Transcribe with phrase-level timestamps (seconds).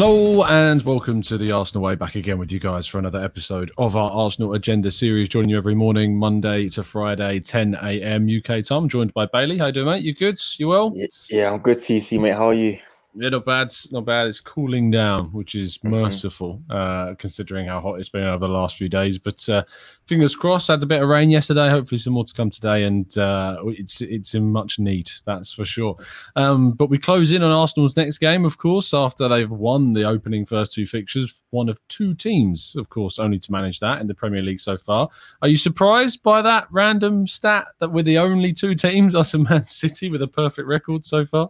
[0.00, 1.96] Hello and welcome to the Arsenal Way.
[1.96, 5.28] Back again with you guys for another episode of our Arsenal Agenda series.
[5.28, 8.28] Joining you every morning, Monday to Friday, 10 a.m.
[8.28, 8.88] UK time.
[8.88, 9.58] Joined by Bailey.
[9.58, 10.04] How you doing, mate?
[10.04, 10.38] You good?
[10.56, 10.94] You well?
[11.28, 11.78] Yeah, I'm good.
[11.78, 12.34] TC, mate.
[12.34, 12.78] How are you?
[13.14, 13.72] Yeah, not bad.
[13.90, 14.26] Not bad.
[14.26, 15.90] It's cooling down, which is mm-hmm.
[15.90, 19.18] merciful uh, considering how hot it's been over the last few days.
[19.18, 19.64] But uh,
[20.06, 20.68] fingers crossed.
[20.68, 21.70] Had a bit of rain yesterday.
[21.70, 25.10] Hopefully, some more to come today, and uh, it's it's in much need.
[25.24, 25.96] That's for sure.
[26.36, 30.04] Um, but we close in on Arsenal's next game, of course, after they've won the
[30.04, 31.42] opening first two fixtures.
[31.50, 34.76] One of two teams, of course, only to manage that in the Premier League so
[34.76, 35.08] far.
[35.40, 39.48] Are you surprised by that random stat that we're the only two teams, us and
[39.48, 41.48] Man City, with a perfect record so far?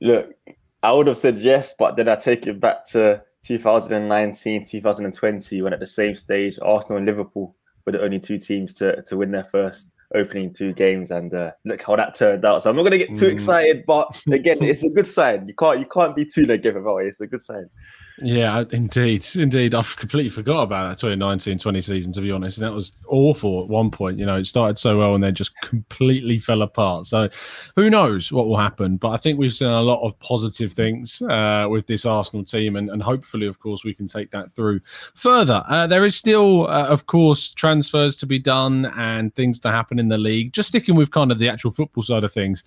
[0.00, 0.34] Look,
[0.82, 5.72] I would have said yes, but then I take it back to 2019, 2020, when
[5.72, 7.54] at the same stage, Arsenal and Liverpool
[7.86, 11.52] were the only two teams to, to win their first opening two games, and uh,
[11.64, 12.62] look how that turned out.
[12.62, 13.32] So I'm not going to get too mm.
[13.32, 15.48] excited, but again, it's a good sign.
[15.48, 17.08] You can't you can't be too negative about it.
[17.08, 17.68] It's a good sign.
[18.18, 19.74] Yeah, indeed, indeed.
[19.74, 22.58] I've completely forgot about that 2019-20 season, to be honest.
[22.58, 24.18] And that was awful at one point.
[24.18, 27.06] You know, it started so well and then just completely fell apart.
[27.06, 27.28] So
[27.74, 28.96] who knows what will happen?
[28.96, 32.76] But I think we've seen a lot of positive things uh, with this Arsenal team,
[32.76, 34.80] and, and hopefully, of course, we can take that through
[35.14, 35.64] further.
[35.68, 39.98] Uh, there is still, uh, of course, transfers to be done and things to happen
[39.98, 40.52] in the league.
[40.52, 42.62] Just sticking with kind of the actual football side of things.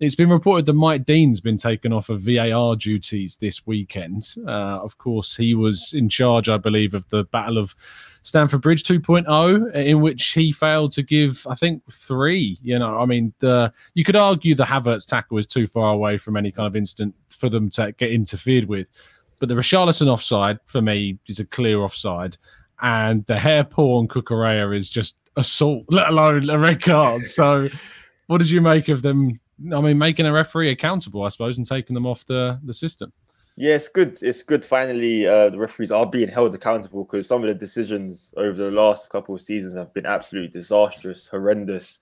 [0.00, 4.28] It's been reported that Mike Dean's been taken off of VAR duties this weekend.
[4.46, 7.74] Uh, of course, he was in charge, I believe, of the Battle of
[8.22, 12.58] Stamford Bridge 2.0, in which he failed to give, I think, three.
[12.62, 16.16] You know, I mean, the you could argue the Havertz tackle was too far away
[16.16, 18.90] from any kind of incident for them to get interfered with.
[19.40, 22.36] But the Richarlison offside, for me, is a clear offside.
[22.80, 27.26] And the hair pull on Cucurella is just assault, let alone a red card.
[27.26, 27.68] So,
[28.28, 31.66] what did you make of them I mean, making a referee accountable, I suppose, and
[31.66, 33.12] taking them off the, the system.
[33.56, 34.16] Yeah, it's good.
[34.22, 34.64] It's good.
[34.64, 38.70] Finally, uh, the referees are being held accountable because some of the decisions over the
[38.70, 41.98] last couple of seasons have been absolutely disastrous, horrendous,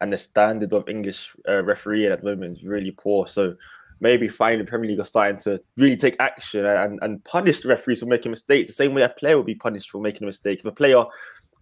[0.00, 3.26] and the standard of English uh, refereeing at the moment is really poor.
[3.26, 3.56] So
[3.98, 7.68] maybe finally, the Premier League are starting to really take action and, and punish the
[7.68, 10.26] referees for making mistakes the same way a player will be punished for making a
[10.26, 10.60] mistake.
[10.60, 11.04] If a player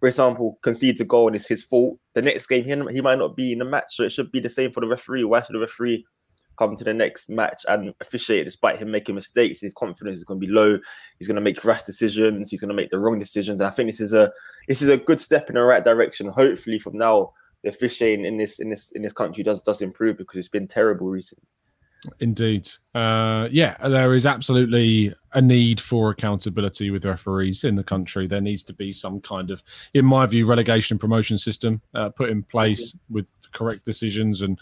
[0.00, 3.19] for example, concedes a goal and it's his fault, the next game he, he might
[3.19, 3.97] not be in the match.
[3.97, 5.25] So it should be the same for the referee.
[5.25, 6.04] Why should the referee
[6.56, 9.60] come to the next match and officiate despite him making mistakes?
[9.60, 10.78] His confidence is going to be low.
[11.19, 12.48] He's going to make rash decisions.
[12.48, 13.60] He's going to make the wrong decisions.
[13.60, 14.31] And I think this is a
[14.69, 16.28] this is a good step in the right direction.
[16.28, 17.32] Hopefully, from now,
[17.64, 20.69] the officiating in this in this in this country does does improve because it's been
[20.69, 21.44] terrible recently.
[22.20, 22.69] Indeed.
[22.94, 28.26] Uh, yeah, there is absolutely a need for accountability with referees in the country.
[28.26, 29.62] There needs to be some kind of,
[29.94, 34.58] in my view, relegation and promotion system uh, put in place with correct decisions and,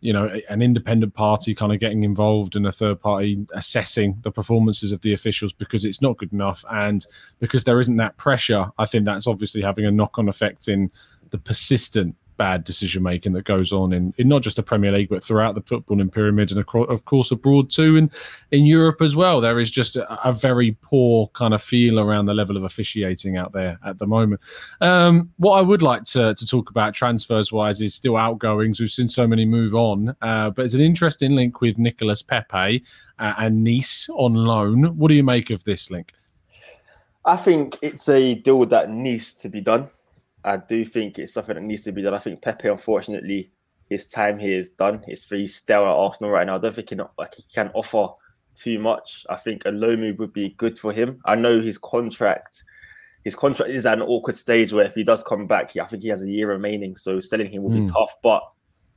[0.00, 4.30] you know, an independent party kind of getting involved and a third party assessing the
[4.30, 6.64] performances of the officials because it's not good enough.
[6.70, 7.04] And
[7.38, 10.90] because there isn't that pressure, I think that's obviously having a knock on effect in
[11.30, 15.10] the persistent bad decision making that goes on in, in not just the Premier League
[15.10, 18.10] but throughout the footballing pyramid and of course abroad too and
[18.52, 19.40] in Europe as well.
[19.40, 23.36] There is just a, a, very poor kind of feel around the level of officiating
[23.36, 24.40] out there at the moment.
[24.80, 28.80] Um, what I would like to, to talk about transfers wise is still outgoings.
[28.80, 32.84] We've seen so many move on, uh, but it's an interesting link with Nicolas Pepe
[33.18, 34.96] uh, and Nice on loan.
[34.96, 36.12] What do you make of this link?
[37.24, 39.88] I think it's a deal that needs to be done.
[40.44, 42.14] I do think it's something that needs to be done.
[42.14, 43.50] I think Pepe, unfortunately,
[43.88, 45.02] his time here is done.
[45.06, 46.56] It's very stale at Arsenal right now.
[46.56, 48.08] I don't think he, not, like, he can offer
[48.54, 49.26] too much.
[49.28, 51.20] I think a low move would be good for him.
[51.24, 52.62] I know his contract,
[53.24, 56.02] his contract is at an awkward stage where if he does come back, I think
[56.02, 56.96] he has a year remaining.
[56.96, 57.84] So selling him will mm.
[57.84, 57.96] be hmm.
[57.96, 58.14] tough.
[58.22, 58.42] But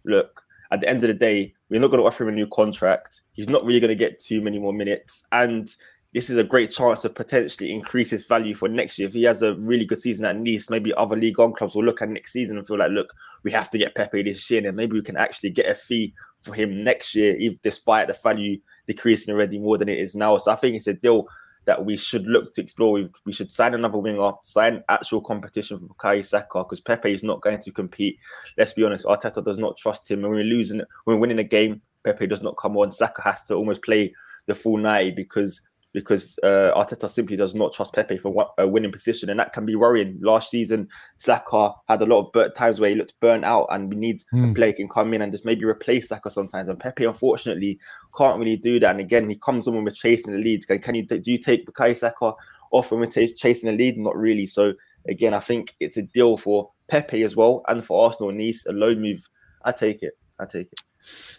[0.06, 2.47] look, at the end of the day, we're not going to offer him a new
[2.47, 3.22] contract.
[3.34, 5.69] He's not really going to get too many more minutes, and
[6.13, 9.07] this is a great chance to potentially increase his value for next year.
[9.07, 11.85] If he has a really good season at Nice, maybe other Ligue 1 clubs will
[11.85, 13.13] look at next season and feel like, look,
[13.44, 16.13] we have to get Pepe this year, and maybe we can actually get a fee
[16.41, 20.38] for him next year, if despite the value decreasing already more than it is now.
[20.38, 21.27] So I think it's a deal
[21.65, 22.94] that we should look to explore.
[22.94, 27.24] We, we should sign another winger, sign actual competition for Bukayo Saka because Pepe is
[27.24, 28.18] not going to compete.
[28.57, 30.24] Let's be honest, Arteta does not trust him.
[30.24, 32.91] When we're losing, when we're winning a game, Pepe does not come on.
[32.91, 34.13] Saka has to almost play
[34.47, 35.62] the full 90 because
[35.93, 39.65] because uh, Arteta simply does not trust Pepe for a winning position, and that can
[39.65, 40.17] be worrying.
[40.21, 43.95] Last season, Saka had a lot of times where he looked burnt out, and we
[43.95, 44.43] need mm.
[44.43, 44.53] a hmm.
[44.53, 46.69] player can come in and just maybe replace Saka sometimes.
[46.69, 47.79] And Pepe, unfortunately,
[48.17, 48.91] can't really do that.
[48.91, 50.65] And again, he comes on when we're chasing the lead.
[50.67, 52.33] Can, can you do you take Bukayo Saka
[52.71, 53.97] off when we're t- chasing the lead?
[53.97, 54.45] Not really.
[54.45, 54.73] So
[55.07, 58.31] again, I think it's a deal for Pepe as well, and for Arsenal.
[58.31, 59.27] Nice a loan move.
[59.63, 60.13] I take it.
[60.41, 60.81] I take it.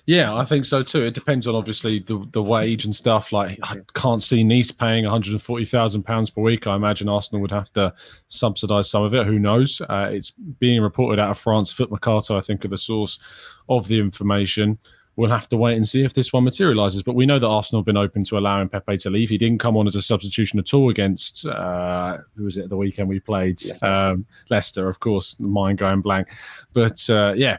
[0.06, 1.02] Yeah, I think so too.
[1.02, 3.32] It depends on obviously the the wage and stuff.
[3.32, 6.66] Like I can't see Nice paying 140 thousand pounds per week.
[6.66, 7.92] I imagine Arsenal would have to
[8.28, 9.26] subsidise some of it.
[9.26, 9.80] Who knows?
[9.88, 11.72] Uh, it's being reported out of France.
[11.72, 13.18] Foot Mercato, I think, are the source
[13.68, 14.78] of the information.
[15.14, 17.02] We'll have to wait and see if this one materialises.
[17.02, 19.28] But we know that Arsenal have been open to allowing Pepe to leave.
[19.28, 22.78] He didn't come on as a substitution at all against uh, who was it the
[22.78, 23.86] weekend we played Leicester.
[23.86, 25.38] um, Leicester, of course.
[25.38, 26.28] Mind going blank,
[26.72, 27.58] but uh, yeah,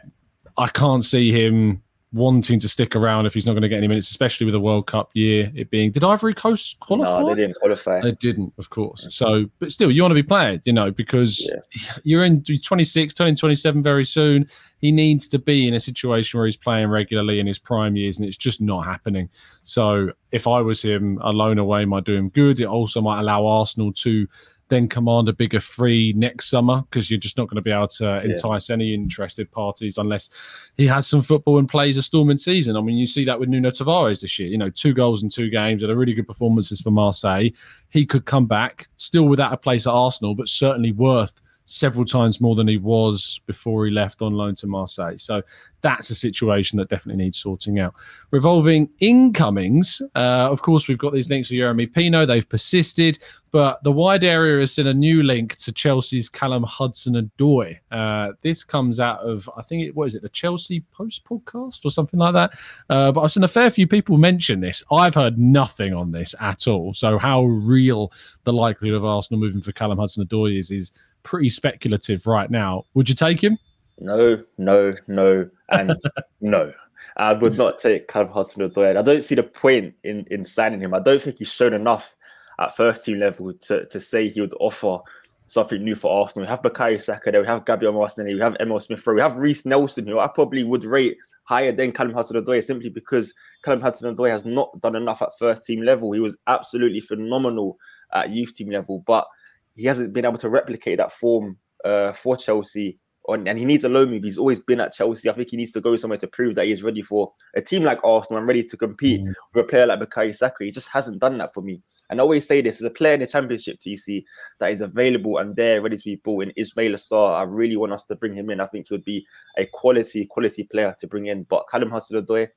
[0.56, 1.82] I can't see him
[2.14, 4.60] wanting to stick around if he's not going to get any minutes, especially with a
[4.60, 5.50] World Cup year.
[5.54, 7.20] It being did Ivory Coast qualify?
[7.20, 8.00] No, they didn't qualify.
[8.00, 9.06] They didn't, of course.
[9.06, 9.12] Mm.
[9.12, 11.52] So, but still, you want to be playing, you know, because
[12.04, 14.48] you're in you're 26, turning 27 very soon.
[14.80, 18.18] He needs to be in a situation where he's playing regularly in his prime years,
[18.18, 19.28] and it's just not happening.
[19.64, 22.60] So, if I was him, a loan away might do him good.
[22.60, 24.28] It also might allow Arsenal to
[24.68, 27.88] then command a bigger free next summer because you're just not going to be able
[27.88, 30.30] to entice any interested parties unless
[30.76, 32.76] he has some football and plays a storming season.
[32.76, 34.48] I mean, you see that with Nuno Tavares this year.
[34.48, 37.50] You know, two goals in two games and a really good performances for Marseille.
[37.90, 42.40] He could come back still without a place at Arsenal, but certainly worth several times
[42.40, 45.16] more than he was before he left on loan to Marseille.
[45.16, 45.42] So
[45.80, 47.94] that's a situation that definitely needs sorting out.
[48.30, 52.26] Revolving incomings, uh, of course, we've got these links for Jeremy Pino.
[52.26, 53.18] They've persisted,
[53.50, 57.78] but the wide area has seen a new link to Chelsea's Callum Hudson-Odoi.
[57.90, 61.84] Uh, this comes out of, I think, it what is it, the Chelsea Post podcast
[61.84, 62.58] or something like that.
[62.90, 64.82] Uh, but I've seen a fair few people mention this.
[64.90, 66.92] I've heard nothing on this at all.
[66.94, 68.12] So how real
[68.44, 70.92] the likelihood of Arsenal moving for Callum Hudson-Odoi is is
[71.24, 72.84] pretty speculative right now.
[72.94, 73.58] Would you take him?
[73.98, 75.98] No, no, no, and
[76.40, 76.72] no.
[77.16, 78.96] I would not take Callum Hudson-Odoi.
[78.96, 80.94] I don't see the point in in signing him.
[80.94, 82.14] I don't think he's shown enough
[82.58, 84.98] at first team level to, to say he would offer
[85.46, 86.46] something new for Arsenal.
[86.46, 89.20] We have Bukayo Saka there, we have Gabriel Martinelli, we have Emil Smith Rowe, we
[89.20, 93.80] have Reiss Nelson, who I probably would rate higher than Callum Hudson-Odoi simply because Callum
[93.80, 96.12] Hudson-Odoi has not done enough at first team level.
[96.12, 97.78] He was absolutely phenomenal
[98.12, 99.26] at youth team level, but
[99.74, 102.98] he hasn't been able to replicate that form uh, for Chelsea.
[103.26, 104.22] On, and he needs a loan move.
[104.22, 105.30] He's always been at Chelsea.
[105.30, 107.62] I think he needs to go somewhere to prove that he is ready for a
[107.62, 109.32] team like Arsenal and ready to compete Mm.
[109.54, 110.62] with a player like Bukayo Saka.
[110.62, 111.80] He just hasn't done that for me.
[112.10, 114.26] And I always say this as a player in the Championship, TC,
[114.60, 117.38] that is available and there, ready to be bought in Ismaila Sarr.
[117.38, 118.60] I really want us to bring him in.
[118.60, 121.44] I think he would be a quality, quality player to bring in.
[121.44, 122.48] But Callum Hudson-Odoi,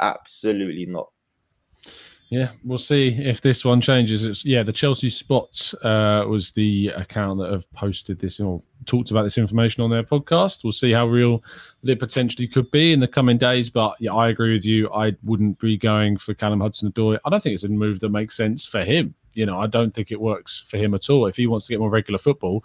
[0.00, 1.08] absolutely not.
[2.28, 4.24] Yeah, we'll see if this one changes.
[4.24, 9.12] It's yeah, the Chelsea Spots uh, was the account that have posted this or talked
[9.12, 10.64] about this information on their podcast.
[10.64, 11.44] We'll see how real
[11.84, 13.70] it potentially could be in the coming days.
[13.70, 14.90] But yeah, I agree with you.
[14.92, 17.18] I wouldn't be going for Callum Hudson-Odoi.
[17.24, 19.14] I don't think it's a move that makes sense for him.
[19.34, 21.26] You know, I don't think it works for him at all.
[21.26, 22.64] If he wants to get more regular football,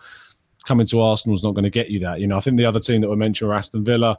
[0.66, 2.20] coming to Arsenal is not going to get you that.
[2.20, 4.18] You know, I think the other team that were mentioned were Aston Villa.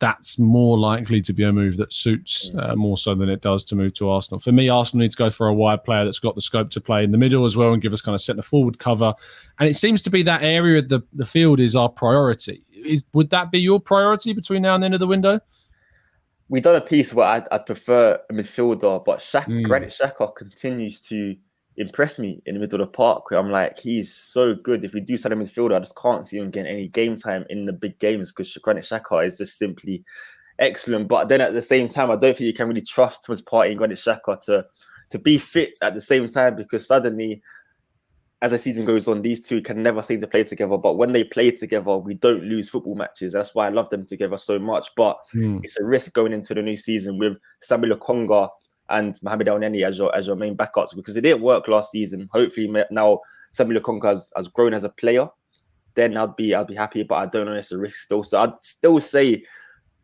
[0.00, 3.64] That's more likely to be a move that suits uh, more so than it does
[3.64, 4.40] to move to Arsenal.
[4.40, 6.80] For me, Arsenal need to go for a wide player that's got the scope to
[6.80, 9.12] play in the middle as well and give us kind of centre forward cover.
[9.58, 12.64] And it seems to be that area of the, the field is our priority.
[12.72, 15.38] Is would that be your priority between now and the end of the window?
[16.48, 19.62] We've done a piece where I'd, I'd prefer a midfielder, but Shaq, Mm.
[19.64, 21.36] Granit Xhaka continues to
[21.80, 23.30] impress me in the middle of the park.
[23.30, 24.84] Where I'm like, he's so good.
[24.84, 27.44] If we do sign a midfielder, I just can't see him getting any game time
[27.48, 30.04] in the big games because Granit Xhaka is just simply
[30.58, 31.08] excellent.
[31.08, 33.70] But then at the same time, I don't think you can really trust Thomas Partey
[33.70, 34.66] and Granit Xhaka to
[35.08, 37.42] to be fit at the same time because suddenly.
[38.42, 40.78] As the season goes on, these two can never seem to play together.
[40.78, 43.34] But when they play together, we don't lose football matches.
[43.34, 44.88] That's why I love them together so much.
[44.96, 45.58] But hmm.
[45.62, 48.48] it's a risk going into the new season with Sambi Lokonga
[48.90, 52.28] and Mohamed Elneny as your as your main backups because it didn't work last season.
[52.32, 53.20] Hopefully now
[53.52, 55.28] Sambi Lokonga has, has grown as a player.
[55.94, 58.22] Then I'd be I'd be happy, but I don't know it's a risk still.
[58.24, 59.42] So I'd still say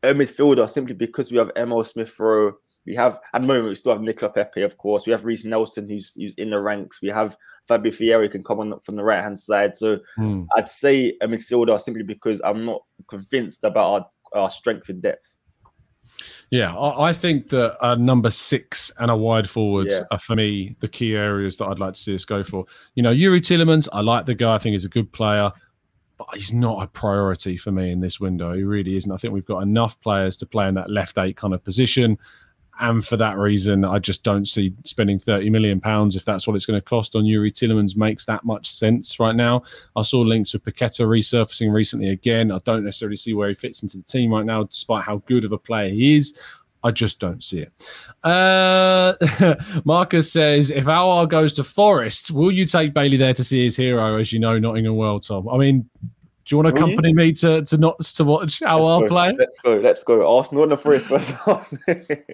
[0.02, 2.54] a midfielder simply because we have Emil Smith Rowe.
[2.86, 5.06] We have at the moment we still have Nicolas Pepe, of course.
[5.06, 7.02] We have Reiss Nelson who's who's in the ranks.
[7.02, 9.76] We have Fabio Vieira can come on from the right hand side.
[9.76, 10.44] So Hmm.
[10.56, 15.26] I'd say a midfielder simply because I'm not convinced about our, our strength in depth.
[16.50, 20.02] Yeah, I, I think that a number six and a wide forward Yeah.
[20.10, 22.64] are for me the key areas that I'd like to see us go for.
[22.94, 24.54] You know, Youri Tielemans, I like the guy.
[24.54, 25.50] I think he's a good player,
[26.18, 28.52] but he's not a priority for me in this window.
[28.52, 29.10] He really isn't.
[29.10, 32.18] I think we've got enough players to play in that left eight kind of position.
[32.78, 36.56] And for that reason, I just don't see spending 30 million pounds if that's what
[36.56, 39.62] it's going to cost on Youri Tielemans makes that much sense right now.
[39.96, 42.50] I saw links with Paqueta resurfacing recently again.
[42.50, 45.44] I don't necessarily see where he fits into the team right now, despite how good
[45.44, 46.38] of a player he is.
[46.84, 47.72] I just don't see it.
[48.22, 49.14] Uh,
[49.84, 53.76] Marcus says, if Awar goes to Forest, will you take Bailey there to see his
[53.76, 54.18] hero?
[54.20, 55.48] As you know, Nottingham World, Tom.
[55.48, 55.88] I mean,
[56.54, 59.06] you want to accompany me to to not to watch how Let's our go.
[59.08, 59.34] play?
[59.38, 59.74] Let's go.
[59.76, 60.36] Let's go.
[60.36, 61.30] Arsenal and the Forest first.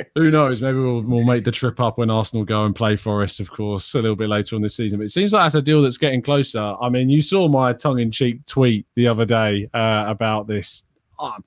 [0.14, 0.60] Who knows?
[0.60, 3.94] Maybe we'll, we'll make the trip up when Arsenal go and play Forest, of course,
[3.94, 4.98] a little bit later on this season.
[4.98, 6.74] But it seems like that's a deal that's getting closer.
[6.80, 10.84] I mean, you saw my tongue-in-cheek tweet the other day uh, about this.
[11.18, 11.38] Uh,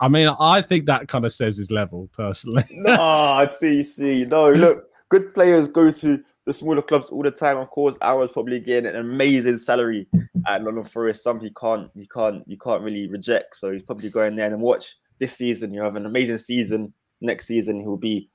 [0.00, 2.64] I mean, I think that kind of says his level, personally.
[2.70, 4.30] nah, TC.
[4.30, 7.56] No, look, good players go to the smaller clubs all the time.
[7.58, 10.06] Of course, Arrow's probably getting an amazing salary
[10.46, 11.22] at London Forest.
[11.22, 13.56] Some he can't, he can't, you can't really reject.
[13.56, 15.72] So he's probably going there and watch this season.
[15.72, 16.92] You have an amazing season.
[17.20, 18.28] Next season, he'll be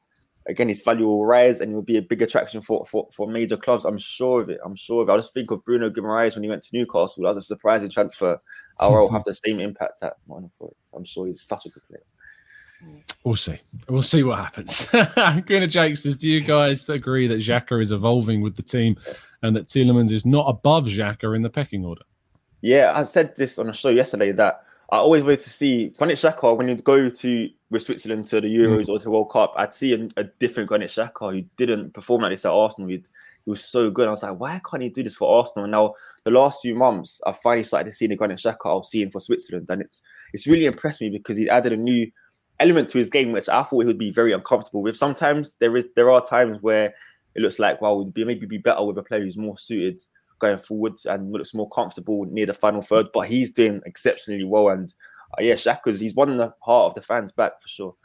[0.48, 0.70] again.
[0.70, 3.86] His value will rise, and he'll be a big attraction for for, for major clubs.
[3.86, 4.60] I'm sure of it.
[4.66, 5.12] I'm sure of it.
[5.12, 7.24] I just think of Bruno Guimaraes when he went to Newcastle.
[7.24, 8.42] That was a surprising transfer.
[8.80, 10.90] Arrow will have the same impact at London Forest.
[10.94, 12.04] I'm sure he's such a good player.
[13.24, 13.58] We'll see.
[13.90, 14.86] We'll see what happens.
[15.46, 18.96] Greener Jake says, Do you guys agree that Xhaka is evolving with the team
[19.44, 22.02] and that Tielemans is not above Xhaka in the pecking order?
[22.62, 26.18] Yeah, I said this on a show yesterday that I always wait to see Granit
[26.18, 28.90] Xhaka when you go to with Switzerland to the Euros mm.
[28.90, 29.54] or to the World Cup.
[29.56, 32.90] I'd see a, a different Granit Xhaka who didn't perform like this at Arsenal.
[32.90, 33.08] He'd,
[33.46, 34.08] he was so good.
[34.08, 35.66] I was like, why can't he do this for Arsenal?
[35.66, 35.94] And now
[36.24, 39.12] the last few months, I finally started to see the Granit Xhaka I was seeing
[39.12, 40.02] for Switzerland, and it's
[40.34, 42.10] it's really impressed me because he added a new
[42.60, 44.98] element to his game, which I thought he would be very uncomfortable with.
[44.98, 46.94] Sometimes there is there are times where
[47.36, 50.00] it looks like, well, would be maybe be better with a player who's more suited
[50.40, 53.08] going forward and looks more comfortable near the final third.
[53.14, 54.94] But he's doing exceptionally well, and
[55.38, 57.96] uh, yeah, Xhaka's he's won the heart of the fans back for sure.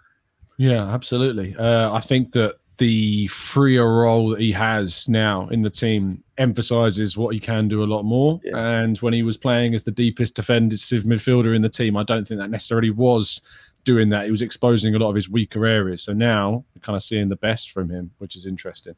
[0.57, 1.57] Yeah, absolutely.
[1.57, 7.17] Uh, I think that the freer role that he has now in the team emphasizes
[7.17, 8.41] what he can do a lot more.
[8.43, 8.57] Yeah.
[8.57, 12.27] And when he was playing as the deepest defensive midfielder in the team, I don't
[12.27, 13.41] think that necessarily was
[13.85, 14.25] doing that.
[14.25, 16.03] He was exposing a lot of his weaker areas.
[16.03, 18.95] So now we're kind of seeing the best from him, which is interesting.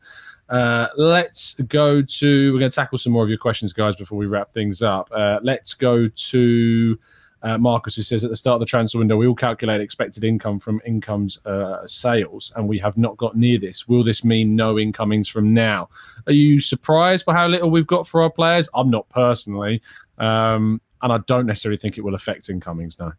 [0.49, 4.19] Uh, let's go to, we're going to tackle some more of your questions, guys, before
[4.19, 5.11] we wrap things up.
[5.13, 6.99] Uh, let's go to
[7.43, 10.25] uh, Marcus, who says at the start of the transfer window, we all calculate expected
[10.25, 13.87] income from incomes uh, sales, and we have not got near this.
[13.87, 15.89] Will this mean no incomings from now?
[16.27, 18.69] Are you surprised by how little we've got for our players?
[18.75, 19.83] I'm not personally,
[20.19, 23.13] um, and I don't necessarily think it will affect incomings now.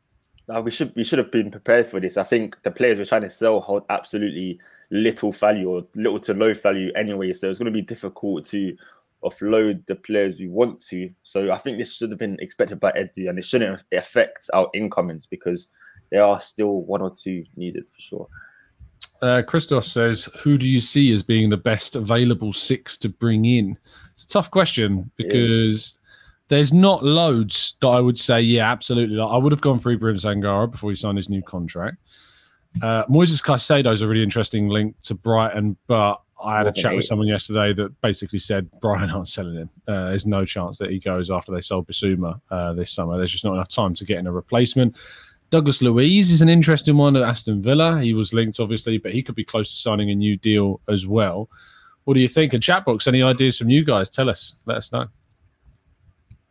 [0.48, 2.18] No, we should we should have been prepared for this.
[2.18, 6.34] I think the players we're trying to sell hold absolutely little value or little to
[6.34, 7.34] low value anyway.
[7.34, 8.76] So it's going to be difficult to
[9.24, 11.10] offload the players we want to.
[11.24, 14.70] So I think this should have been expected by Edu and it shouldn't affect our
[14.74, 15.68] incomings because
[16.12, 18.28] there are still one or two needed for sure.
[19.22, 23.46] Uh, Christoph says, "Who do you see as being the best available six to bring
[23.46, 23.78] in?"
[24.14, 25.97] It's a tough question because
[26.50, 29.16] there's not loads that I would say, yeah, absolutely.
[29.16, 31.98] Like, I would have gone through Brim Sangaré before he signed his new contract.
[32.82, 36.96] Uh, Moises Caicedo is a really interesting link to Brighton, but I had a chat
[36.96, 39.70] with someone yesterday that basically said Brighton aren't selling him.
[39.88, 43.18] Uh, there's no chance that he goes after they sold Bissouma uh, this summer.
[43.18, 44.96] There's just not enough time to get in a replacement.
[45.50, 48.02] Douglas Luiz is an interesting one at Aston Villa.
[48.02, 51.08] He was linked, obviously, but he could be close to signing a new deal as
[51.08, 51.50] well.
[52.04, 52.54] What do you think?
[52.54, 54.10] And chat box, any ideas from you guys?
[54.10, 54.56] Tell us.
[54.66, 55.08] Let us know.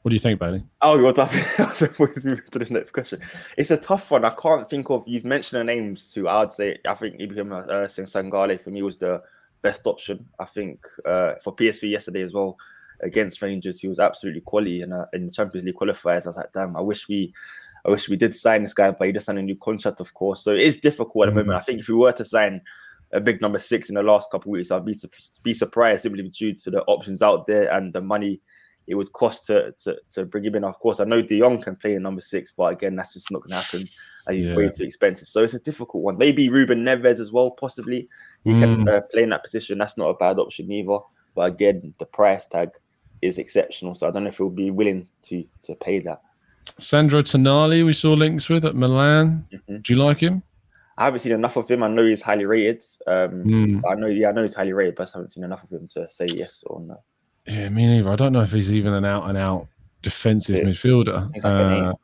[0.06, 0.62] What do you think, Bailey?
[0.82, 1.26] Oh, you're done.
[1.56, 3.20] Before we move to the next question,
[3.58, 4.24] it's a tough one.
[4.24, 5.02] I can't think of.
[5.04, 6.78] You've mentioned the names who I'd say.
[6.86, 9.20] I think Ibrahim uh, Sangaré for me was the
[9.62, 10.24] best option.
[10.38, 12.56] I think uh, for PSV yesterday as well
[13.00, 16.26] against Rangers, he was absolutely quality in, uh, in the Champions League qualifiers.
[16.26, 17.34] I was like, damn, I wish we,
[17.84, 20.14] I wish we did sign this guy, but he just signed a new contract, of
[20.14, 20.44] course.
[20.44, 21.58] So it is difficult at the moment.
[21.58, 22.62] I think if we were to sign
[23.10, 24.96] a big number six in the last couple of weeks, I'd be
[25.42, 28.40] be surprised simply due to the options out there and the money
[28.86, 30.64] it would cost to to, to bring him in.
[30.64, 33.30] Of course, I know De Jong can play in number six, but again, that's just
[33.30, 33.88] not going to happen.
[34.26, 35.28] Uh, he's way too expensive.
[35.28, 36.18] So it's a difficult one.
[36.18, 38.08] Maybe Ruben Neves as well, possibly.
[38.44, 39.78] He can uh, play in that position.
[39.78, 40.98] That's not a bad option either.
[41.34, 42.70] But again, the price tag
[43.22, 43.94] is exceptional.
[43.94, 46.20] So I don't know if he'll be willing to to pay that.
[46.78, 49.46] Sandro Tonali, we saw links with at Milan.
[49.52, 49.82] Mhm.
[49.82, 50.42] Do you like him?
[50.98, 51.82] I haven't seen enough of him.
[51.82, 52.82] I know he's highly rated.
[53.06, 53.82] Um, Mm.
[53.88, 55.86] I know, yeah, I know he's highly rated, but I haven't seen enough of him
[55.88, 56.96] to say yes or no.
[57.48, 58.10] Yeah, me neither.
[58.10, 59.68] I don't know if he's even an out and out
[60.02, 60.64] defensive Yeah.
[60.64, 61.32] midfielder.
[61.34, 61.44] Like.
[61.44, 61.94] Uh,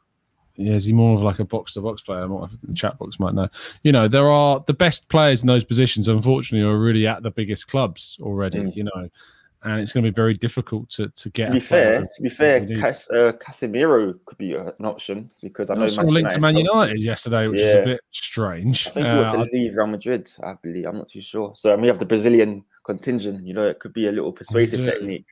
[0.57, 2.29] yeah, is he more of like a box to box player?
[2.29, 3.49] More the chat box might know.
[3.83, 6.09] You know, there are the best players in those positions.
[6.09, 8.59] Unfortunately, are really at the biggest clubs already.
[8.59, 8.77] Mm.
[8.77, 9.09] You know,
[9.65, 11.47] and it's going to be very difficult to to get.
[11.47, 12.67] To be fair, to be fair.
[12.77, 16.39] Cas- uh, Casemiro could be an option because I know I saw a link to
[16.39, 18.89] Man United yesterday, which is a bit strange.
[18.89, 20.31] I think he wants Uh, to leave Real Madrid.
[20.43, 20.85] I believe.
[20.85, 21.53] I'm not too sure.
[21.55, 23.45] So and we have the Brazilian contingent.
[23.47, 25.27] You know, it could be a little persuasive technique.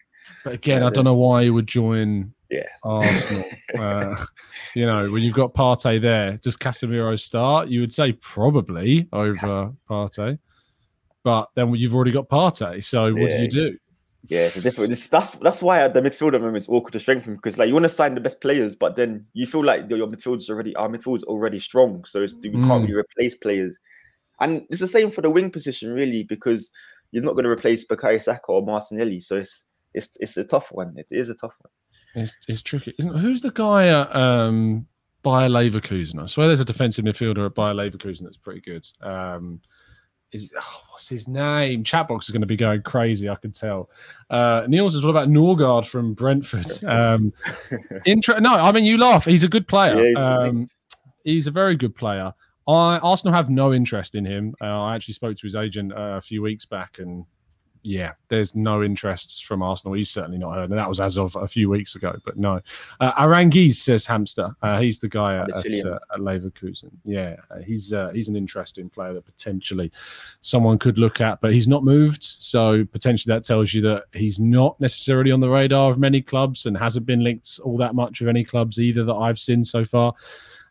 [0.44, 2.66] But again, I don't know why you would join Yeah.
[2.82, 3.44] Arsenal.
[3.78, 4.16] uh,
[4.74, 7.68] you know, when you've got Partey there, does Casemiro start?
[7.68, 10.38] You would say probably over Partey.
[11.22, 12.82] But then you've already got Partey.
[12.82, 13.42] So what do Yeah.
[13.42, 13.78] you do?
[14.28, 14.92] Yeah, it's a different.
[14.92, 17.72] It's, that's that's why the midfield midfielder room is awkward to strengthen because like you
[17.72, 20.76] want to sign the best players, but then you feel like your, your midfield's already
[20.76, 22.66] our midfield's already strong, so it's, we mm.
[22.66, 23.78] can't really replace players.
[24.38, 26.70] And it's the same for the wing position, really, because
[27.12, 29.20] you're not going to replace Bukayo Saka or Martinelli.
[29.20, 29.64] So it's
[29.94, 30.94] it's it's a tough one.
[30.96, 32.22] It is a tough one.
[32.22, 33.20] It's, it's tricky, isn't it?
[33.20, 34.86] Who's the guy at um,
[35.22, 36.20] Bayer Leverkusen?
[36.20, 38.86] I swear there's a defensive midfielder at Bayer Leverkusen that's pretty good.
[39.00, 39.60] Um,
[40.32, 41.82] is oh, what's his name?
[41.82, 43.28] Chatbox is going to be going crazy.
[43.28, 43.90] I can tell.
[44.28, 47.32] Uh, Neil says, "What about Norgaard from Brentford?" Um,
[48.06, 48.38] intro.
[48.38, 49.24] No, I mean you laugh.
[49.24, 50.10] He's a good player.
[50.10, 50.66] Yeah, um,
[51.24, 52.32] he's a very good player.
[52.66, 54.54] I Arsenal have no interest in him.
[54.60, 57.24] Uh, I actually spoke to his agent uh, a few weeks back, and
[57.82, 59.94] yeah, there's no interests from Arsenal.
[59.94, 62.14] He's certainly not heard, and that was as of a few weeks ago.
[62.24, 62.60] But no,
[63.00, 64.54] uh, Aranguiz says Hamster.
[64.62, 66.90] Uh, he's the guy at, at, uh, at Leverkusen.
[67.04, 69.90] Yeah, uh, he's uh, he's an interesting player that potentially
[70.42, 72.22] someone could look at, but he's not moved.
[72.22, 76.66] So potentially that tells you that he's not necessarily on the radar of many clubs
[76.66, 79.84] and hasn't been linked all that much of any clubs either that I've seen so
[79.84, 80.14] far.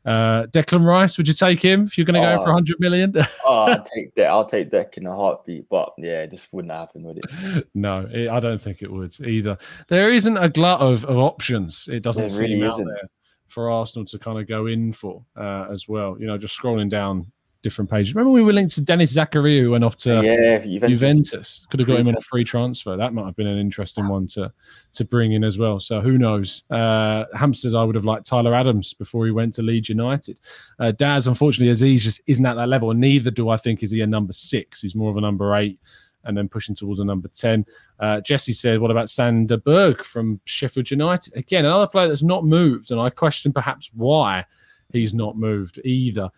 [0.06, 3.14] Uh, Declan Rice, would you take him if you're going to go for 100 million?
[3.46, 4.28] oh, I'll take that.
[4.28, 5.68] I'll take Deck in a heartbeat.
[5.70, 7.68] But yeah, it just wouldn't happen, would it?
[7.74, 9.58] No, it, I don't think it would either.
[9.88, 11.88] There isn't a glut of, of options.
[11.92, 13.10] It doesn't there seem really out there
[13.48, 16.16] for Arsenal to kind of go in for uh, as well.
[16.20, 18.16] You know, just scrolling down different pages.
[18.16, 20.90] Remember we were linked to Denis Zakaria who went off to yeah, Juventus.
[20.90, 21.68] Juventus.
[21.70, 22.96] Could have got him on a free transfer.
[22.96, 24.52] That might have been an interesting one to
[24.94, 25.80] to bring in as well.
[25.80, 26.64] So who knows?
[26.70, 30.40] Uh, Hamsters, I would have liked Tyler Adams before he went to Leeds United.
[30.80, 32.92] Uh, Daz, unfortunately, Azeez just isn't at that level.
[32.92, 34.82] And neither do I think is he a number six.
[34.82, 35.80] He's more of a number eight
[36.26, 37.66] and then pushing towards a number 10.
[38.00, 41.36] Uh, Jesse said, What about Sander Berge from Sheffield United?
[41.36, 42.92] Again, another player that's not moved.
[42.92, 44.46] And I question perhaps why
[44.92, 46.30] he's not moved either.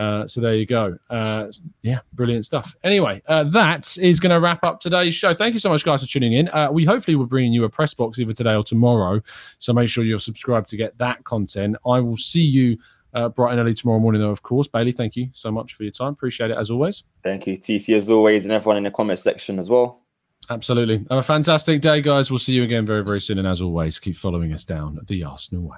[0.00, 0.96] Uh, so there you go.
[1.10, 1.48] Uh,
[1.82, 2.74] yeah, brilliant stuff.
[2.84, 5.34] Anyway, uh, that is going to wrap up today's show.
[5.34, 6.48] Thank you so much, guys, for tuning in.
[6.48, 9.20] Uh, we hopefully will bring you a press box either today or tomorrow.
[9.58, 11.76] So make sure you're subscribed to get that content.
[11.86, 12.78] I will see you
[13.12, 14.68] uh, bright and early tomorrow morning, though, of course.
[14.68, 16.14] Bailey, thank you so much for your time.
[16.14, 17.04] Appreciate it as always.
[17.22, 20.00] Thank you, TC, as always, and everyone in the comment section as well.
[20.48, 21.04] Absolutely.
[21.10, 22.30] Have a fantastic day, guys.
[22.30, 23.38] We'll see you again very, very soon.
[23.38, 25.76] And as always, keep following us down the Arsenal way.